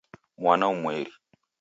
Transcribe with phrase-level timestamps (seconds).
[0.41, 1.11] Mwana umweri